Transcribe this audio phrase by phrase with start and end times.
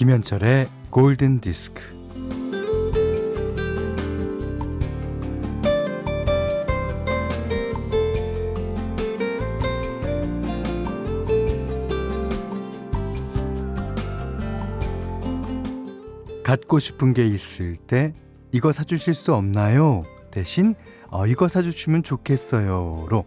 [0.00, 1.99] 김현철의 골든 디스크.
[16.50, 18.12] 갖고 싶은 게 있을 때
[18.50, 20.02] 이거 사주실 수 없나요?
[20.32, 20.74] 대신
[21.08, 23.24] 어, 이거 사주시면 좋겠어요로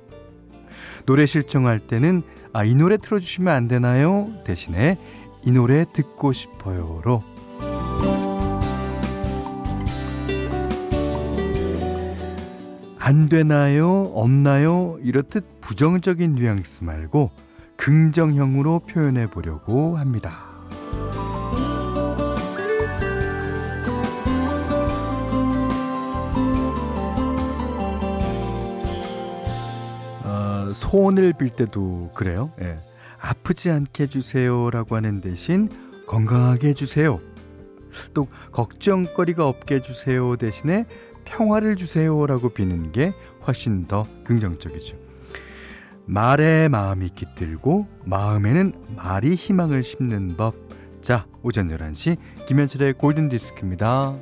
[1.05, 4.27] 노래 실청할 때는 아, 이 노래 틀어주시면 안 되나요?
[4.43, 4.97] 대신에
[5.45, 7.23] 이 노래 듣고 싶어요로
[12.99, 14.11] 안 되나요?
[14.15, 14.97] 없나요?
[15.01, 17.31] 이렇듯 부정적인 뉘앙스 말고
[17.77, 20.52] 긍정형으로 표현해 보려고 합니다.
[30.73, 32.51] 소원을 빌 때도 그래요.
[32.61, 32.77] 예.
[33.19, 35.69] 아프지 않게 해주세요라고 하는 대신
[36.07, 37.19] 건강하게 해주세요.
[38.13, 40.85] 또 걱정거리가 없게 해주세요 대신에
[41.25, 43.13] 평화를 주세요라고 비는 게
[43.47, 44.97] 훨씬 더 긍정적이죠.
[46.05, 50.55] 말에 마음이 깃들고 마음에는 말이 희망을 심는 법.
[51.01, 54.15] 자, 오전 11시 김현철의 골든 디스크입니다.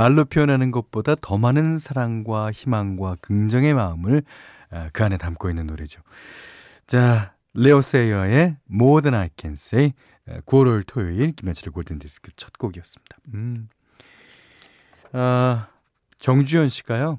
[0.00, 4.22] 말로 표현하는 것보다 더 많은 사랑과 희망과 긍정의 마음을
[4.70, 6.00] 아, 그 안에 담고 있는 노래죠.
[6.86, 9.92] 자, 레오 세이어의 More Than I Can Say
[10.46, 13.18] 9월 토요일 김현철의 골든디스크 첫 곡이었습니다.
[13.34, 13.68] 음.
[15.12, 15.68] 아,
[16.18, 17.18] 정주현 씨가요.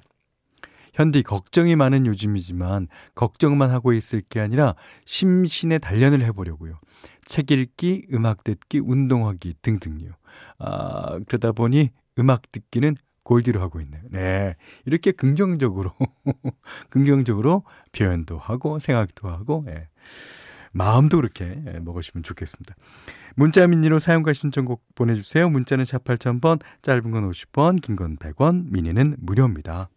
[0.96, 4.74] 현디 걱정이 많은 요즘이지만 걱정만 하고 있을 게 아니라
[5.06, 6.80] 심신의 단련을 해보려고요.
[7.26, 10.14] 책 읽기, 음악 듣기, 운동하기 등등요.
[10.58, 14.02] 아, 그러다 보니 음악 듣기는 골디로 하고 있네요.
[14.10, 14.56] 네.
[14.86, 15.94] 이렇게 긍정적으로,
[16.90, 19.88] 긍정적으로 표현도 하고, 생각도 하고, 예.
[20.74, 22.76] 마음도 그렇게 예, 먹으시면 좋겠습니다.
[23.36, 25.50] 문자 미니로 사용과 신청곡 보내주세요.
[25.50, 29.90] 문자는 샵 8000번, 짧은 건 50원, 긴 건 100원, 미니는 무료입니다.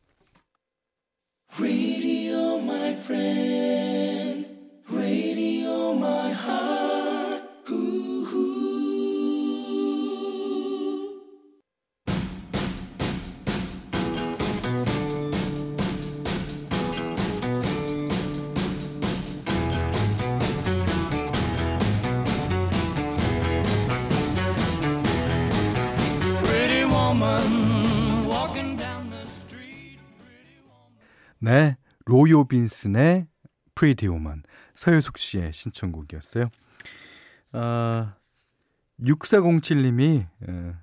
[31.45, 33.27] 네, 로이 오비슨의
[33.75, 34.43] Pretty Woman
[34.77, 36.49] 서효숙 씨의 신청곡이었어요.
[37.53, 38.15] 아,
[38.99, 40.75] 6407님이 어,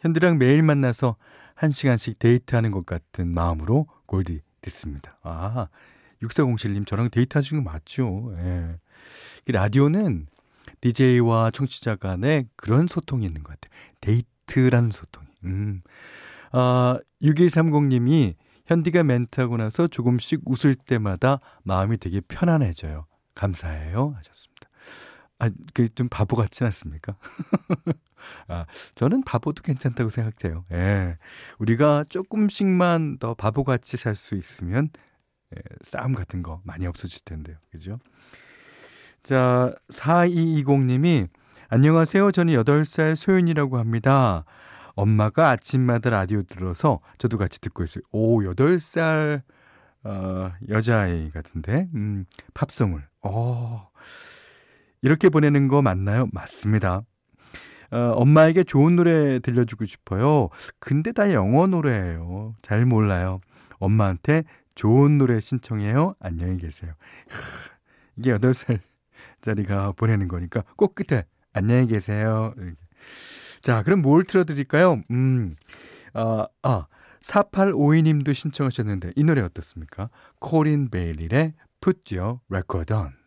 [0.00, 1.14] 현디랑 매일 만나서
[1.54, 5.16] 한 시간씩 데이트하는 것 같은 마음으로 골디 듣습니다.
[5.22, 5.68] 아,
[6.22, 8.34] 6407님 저랑 데이트하시는 거 맞죠?
[8.38, 8.80] 예.
[9.46, 10.26] 라디오는
[10.80, 13.78] DJ와 청취자 간에 그런 소통이 있는 것 같아요.
[14.00, 15.28] 데이트라는 소통이.
[15.44, 15.82] 음.
[16.50, 18.34] 아, 6130님이
[18.70, 23.06] 현디가 멘트하고 나서 조금씩 웃을 때마다 마음이 되게 편안해져요.
[23.34, 24.14] 감사해요.
[24.16, 24.68] 하셨습니다.
[25.40, 27.16] 아, 그 좀 바보 같지 않습니까?
[28.46, 30.64] 아, 저는 바보도 괜찮다고 생각해요.
[30.70, 31.18] 예.
[31.58, 34.90] 우리가 조금씩만 더 바보같이 살 수 있으면
[35.56, 37.56] 예, 싸움 같은 거 많이 없어질 텐데요.
[37.72, 37.98] 그죠?
[39.24, 41.28] 자, 4220님이
[41.68, 42.30] 안녕하세요.
[42.30, 44.44] 저는 8살 소연이라고 합니다.
[44.94, 48.02] 엄마가 아침마다 라디오 들어서 저도 같이 듣고 있어요.
[48.12, 49.42] 오, 8살
[50.04, 51.88] 어, 여자아이 같은데.
[51.94, 52.24] 음,
[52.54, 53.06] 팝송을.
[53.22, 53.88] 어.
[55.02, 56.28] 이렇게 보내는 거 맞나요?
[56.32, 57.02] 맞습니다.
[57.90, 60.48] 어, 엄마에게 좋은 노래 들려주고 싶어요.
[60.78, 62.54] 근데 다 영어 노래예요.
[62.62, 63.40] 잘 몰라요.
[63.78, 64.44] 엄마한테
[64.74, 66.14] 좋은 노래 신청해요.
[66.20, 66.92] 안녕히 계세요.
[68.16, 72.54] 이게 8살짜리가 보내는 거니까 꼭 끝에 안녕히 계세요.
[72.56, 72.76] 이렇게.
[73.60, 75.02] 자, 그럼 뭘 틀어드릴까요?
[75.10, 75.56] 음,
[76.14, 76.86] 어, 아,
[77.22, 80.08] 4852님도 신청하셨는데 이 노래 어떻습니까?
[80.38, 83.19] 코린 베일리의 Put Your Record On.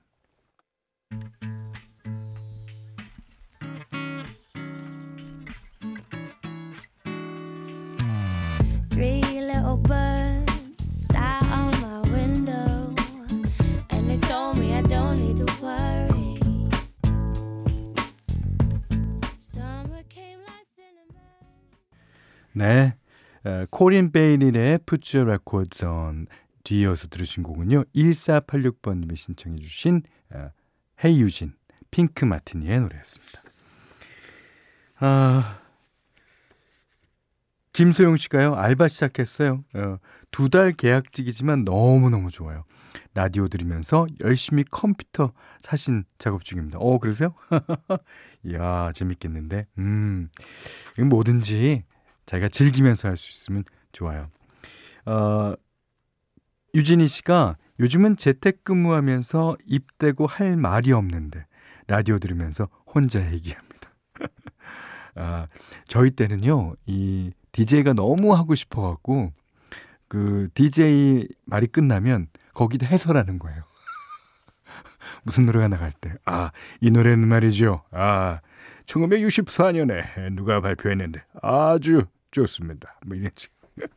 [23.84, 26.28] 코린 베일리 래의 Put Your Records On
[26.64, 27.84] 뒤이어서 들으신 곡은요.
[27.94, 30.04] 1486번님이 신청해 주신
[30.34, 30.52] 어,
[31.04, 31.52] Hey Eugene,
[31.92, 33.42] 핑크 마티니의 노래였습니다.
[35.02, 35.60] 아,
[37.74, 39.66] 김소영 씨가요, 알바 시작했어요.
[39.74, 39.98] 어,
[40.32, 42.64] 두달 계약직이지만 너무너무 좋아요.
[43.14, 46.80] 라디오 들으면서 열심히 컴퓨터 사진 작업 중입니다.
[46.80, 47.34] 어, 그러세요?
[48.46, 49.68] 이야, 재밌겠는데.
[49.80, 50.30] 음,
[51.10, 51.84] 뭐든지
[52.25, 54.30] 자기가 즐기면서 할 수 있으면 좋아요.
[55.06, 55.54] 어,
[56.75, 61.46] 유진희 씨가 요즘은 재택근무하면서 입대고 할 말이 없는데
[61.88, 63.94] 라디오 들으면서 혼자 얘기합니다.
[65.16, 65.48] 아,
[65.88, 69.31] 저희 때는요, 이 DJ가 너무 하고 싶어갖고
[70.08, 73.64] 그 DJ 말이 끝나면 거기다 해설하는 거예요.
[75.24, 77.84] 무슨 노래가 나갈 때, 아, 이 노래는 말이죠.
[77.92, 78.40] 아,
[78.86, 83.00] 1964년에 누가 발표했는데 아주 좋습니다.
[83.06, 83.52] 뭐 이런 식.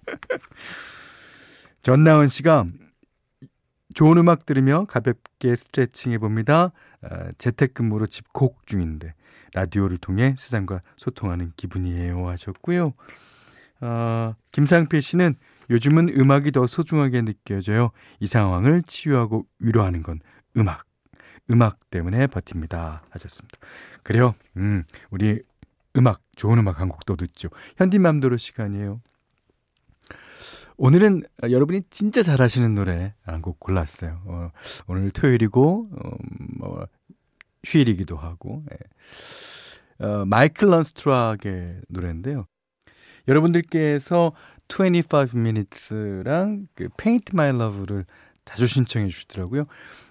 [1.83, 2.67] 전나은 씨가
[3.95, 6.73] 좋은 음악 들으며 가볍게 스트레칭 해봅니다.
[7.03, 9.15] 어, 재택근무로 집콕 중인데
[9.55, 12.93] 라디오를 통해 세상과 소통하는 기분이에요 하셨고요.
[13.81, 15.37] 어, 김상필 씨는
[15.71, 17.91] 요즘은 음악이 더 소중하게 느껴져요.
[18.21, 20.21] 이 상황을 치유하고 위로하는 건
[20.57, 20.86] 음악.
[21.51, 23.03] 음악 때문에 버팁니다.
[23.11, 23.59] 하셨습니다.
[24.03, 24.35] 그래요.
[24.57, 25.41] 음, 우리
[25.97, 27.49] 음악, 좋은 음악 한 곡도 듣죠.
[27.77, 29.01] 현디맘대로 시간이에요.
[30.79, 34.21] 오늘은 여러분이 진짜 잘하시는 노래 한 곡 골랐어요.
[34.27, 34.51] 어,
[34.89, 36.11] 오늘 토요일이고, 어,
[36.59, 36.87] 뭐,
[37.65, 40.05] 휴일이기도 하고, 예.
[40.05, 42.47] 어, 마이클 런스트락의 노래인데요.
[43.29, 44.33] 여러분들께서
[44.69, 48.05] 25 minutes랑 그 Paint My Love를
[48.45, 49.65] 자주 신청해 주시더라고요.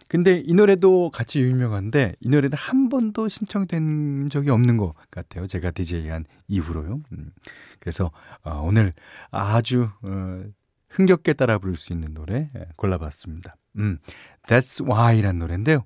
[0.07, 5.47] 근데 이 노래도 같이 유명한데 이 노래는 한 번도 신청된 적이 없는 것 같아요.
[5.47, 7.01] 제가 DJ한 이후로요.
[7.11, 7.31] 음.
[7.79, 8.11] 그래서
[8.43, 8.93] 어, 오늘
[9.31, 10.43] 아주 어,
[10.89, 13.55] 흥겹게 따라 부를 수 있는 노래 예, 골라봤습니다.
[13.77, 13.99] 음,
[14.43, 15.85] That's Why란 노래인데요.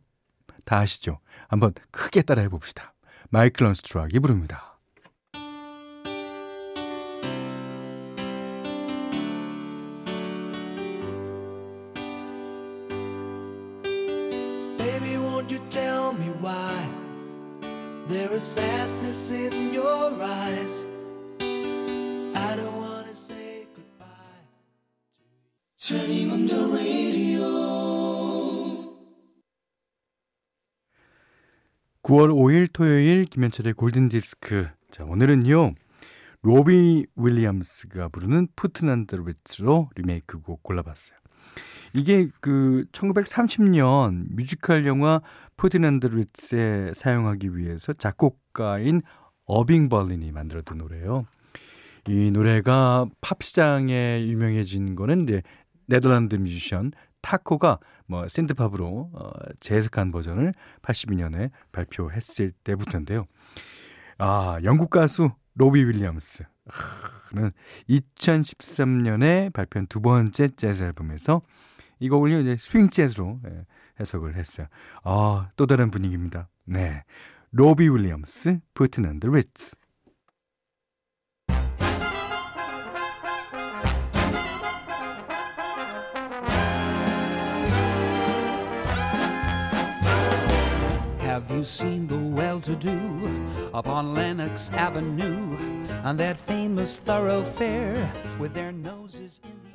[0.65, 1.19] 다 아시죠?
[1.47, 2.93] 한번 크게 따라해 봅시다.
[3.29, 4.78] 마이클 런스트락이 부릅니다.
[20.09, 20.85] Your eyes.
[21.41, 24.07] I don't wanna say goodbye.
[25.77, 27.49] Turning on the radio.
[32.03, 34.67] 9월 5일 토요일 김현철의 골든 디스크.
[34.89, 35.73] 자, 오늘은요.
[36.41, 41.19] 로비 윌리엄스가 부르는 Puttin' On the Ritz로 리메이크 곡 골라봤어요.
[41.93, 45.21] 이게 그 1930년 뮤지컬 영화
[45.57, 49.01] Puttin' On the Ritz에 사용하기 위해서 작곡가인
[49.49, 51.25] 어빙 벌린이 만들었던 노래예요.
[52.07, 55.41] 이 노래가 팝 시장에 유명해진 거는 이제
[55.87, 56.91] 네덜란드 뮤지션
[57.21, 60.53] 타코가 뭐 synth-pop으로 어, 재해석한 버전을
[60.83, 63.25] 82년에 발표했을 때부터인데요.
[64.19, 66.43] 아, 영국 가수 로비 윌리엄스.
[67.33, 67.51] 는
[67.89, 71.41] 2013년에 발표한 두 번째 재즈 앨범에서
[71.99, 73.65] 이 곡을요, 이제 스윙 재즈로 예,
[73.99, 74.67] 해석을 했어요.
[75.03, 76.49] 아, 또 다른 분위기입니다.
[76.65, 77.03] 네.
[77.51, 79.75] 로비 윌리엄스, Puttin' On the Ritz.
[91.21, 92.91] Have you seen the well-to-do
[93.73, 95.57] upon Lenox Avenue
[96.03, 99.69] on that famous thoroughfare with their noses in the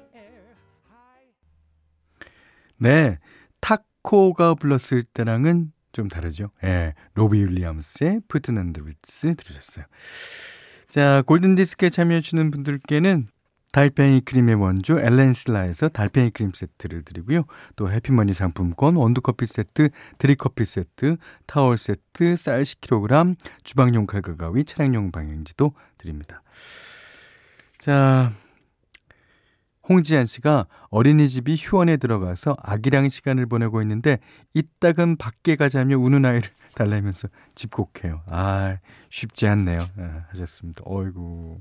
[2.79, 3.19] 네.
[3.61, 6.51] 타코가 불렀을 때랑은 좀 다르죠.
[6.65, 6.93] 예.
[7.15, 9.87] 로비 윌리엄스의 푸트난드 위츠 들으셨어요.
[10.87, 13.29] 자, 골든디스크에 참여해주시는 분들께는
[13.73, 17.45] 달팽이 크림의 원조 엘렌슬라에서 달팽이 크림 세트를 드리고요.
[17.75, 23.35] 또 해피머니 상품권, 원두커피 세트, 드립커피 세트, 타월 세트, 쌀 10kg,
[23.65, 26.43] 주방용 칼과 가위, 차량용 방향지도 드립니다.
[27.79, 28.33] 자,
[29.89, 34.19] 홍지한 씨가 어린이집이 휴원에 들어가서 아기랑 시간을 보내고 있는데
[34.55, 38.23] 이따금 밖에 가자며 우는 아이를 달래면서 집콕해요.
[38.27, 38.79] 아,
[39.11, 39.87] 쉽지 않네요.
[39.99, 40.83] 아, 하셨습니다.
[40.85, 41.61] 어이구.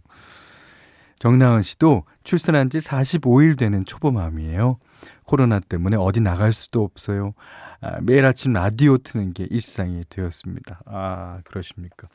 [1.19, 4.77] 정나은 씨도 출산한 지 45일 되는 초보맘이에요.
[5.23, 7.33] 코로나 때문에 어디 나갈 수도 없어요.
[7.79, 10.81] 아, 매일 아침 라디오 트는 게 일상이 되었습니다.
[10.85, 12.07] 아, 그러십니까.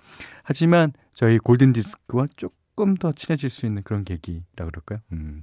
[0.42, 5.00] 하지만 저희 골든디스크와 쭉 조금 더 친해질 수 있는 그런 계기라 그럴까요?
[5.10, 5.42] 음.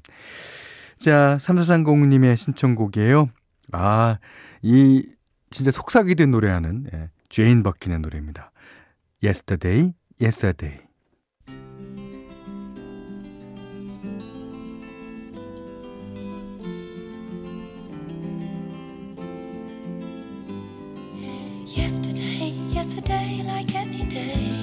[0.98, 3.28] 자, 3430님의 신청곡이에요.
[3.74, 4.20] 아,
[4.62, 5.06] 이
[5.50, 8.52] 진짜 속삭이듯 노래하는 예, 제인 버킨의 노래입니다.
[9.22, 10.80] Yesterday, Yesterday.
[21.76, 24.55] yesterday, yesterday, like any day.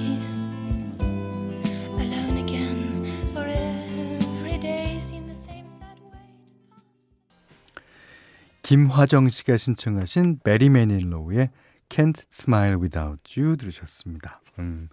[8.63, 11.49] 김화정 씨가 신청하신 베리 매닐로우의
[11.89, 14.41] Can't Smile Without You 들으셨습니다.
[14.57, 14.89] 음.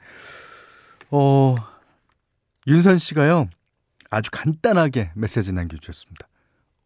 [1.10, 1.54] 어,
[2.66, 3.48] 윤선 씨가요,
[4.10, 6.28] 아주 간단하게 메시지 남겨주셨습니다.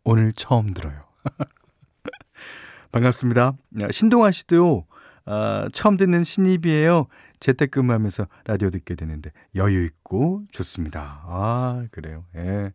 [0.05, 1.05] 오늘 처음 들어요.
[2.93, 3.55] 반갑습니다.
[3.91, 4.85] 신동아 씨도요,
[5.25, 7.07] 아, 처음 듣는 신입이에요.
[7.41, 11.23] 재택근무하면서 라디오 듣게 되는데 여유 있고 좋습니다.
[11.27, 12.25] 아, 그래요.
[12.37, 12.73] 예.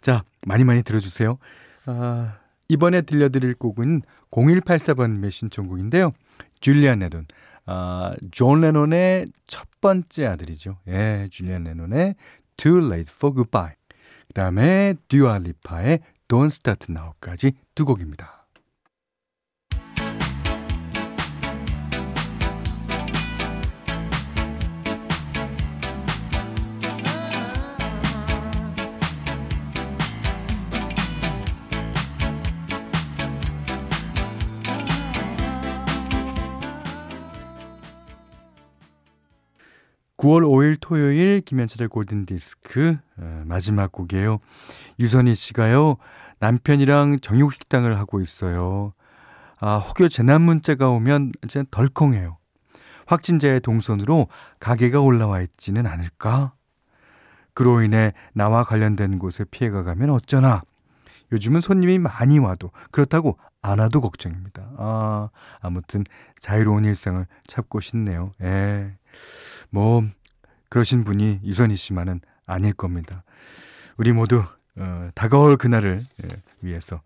[0.00, 1.38] 자, 많이 많이 들어주세요.
[1.86, 2.38] 아,
[2.68, 6.12] 이번에 들려드릴 곡은 0184번님의 신청곡인데요.
[6.60, 7.26] 줄리안 레논.
[7.66, 10.78] 아, 존 레논의 첫 번째 아들이죠.
[10.88, 12.14] 예, 줄리안 레논의
[12.56, 13.74] Too Late for Goodbye.
[14.26, 18.37] 그 다음에 두아 리파의 Don't Start Now까지 두 곡입니다.
[40.28, 44.38] 9월 5일 토요일 김현철의 골든 디스크 어, 마지막 곡이에요.
[45.00, 45.96] 유선희 씨가요.
[46.38, 48.92] 남편이랑 정육 식당을 하고 있어요.
[49.58, 52.36] 아, 혹여 재난 문자가 오면 이제 덜컹해요.
[53.06, 54.28] 확진자의 동선으로
[54.60, 56.52] 가게가 올라와 있지는 않을까?
[57.54, 60.62] 그로 인해 나와 관련된 곳에 피해가 가면 어쩌나?
[61.32, 64.72] 요즘은 손님이 많이 와도 그렇다고 안 와도 걱정입니다.
[64.76, 65.30] 아,
[65.60, 66.04] 아무튼
[66.38, 68.32] 자유로운 일상을 찾고 싶네요.
[68.42, 68.92] 예.
[69.70, 70.04] 뭐
[70.68, 73.24] 그러신 분이 유선희 씨만은 아닐 겁니다.
[73.96, 74.42] 우리 모두
[74.76, 76.28] 어, 다가올 그날을 예,
[76.60, 77.02] 위해서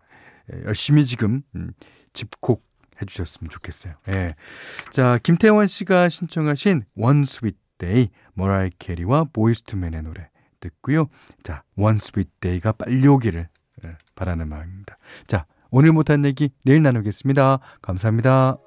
[0.53, 1.71] 예, 열심히 지금 음,
[2.13, 2.63] 집콕
[3.01, 3.95] 해주셨으면 좋겠어요.
[4.09, 4.35] 예.
[4.91, 10.29] 자, 김태원 씨가 신청하신 One Sweet Day 머라이 캐리와 보이즈 투 맨의 노래
[10.59, 11.07] 듣고요.
[11.41, 13.49] 자, One Sweet Day가 빨리 오기를
[13.85, 14.97] 예, 바라는 마음입니다.
[15.27, 17.59] 자, 오늘 못한 얘기 내일 나누겠습니다.
[17.81, 18.57] 감사합니다.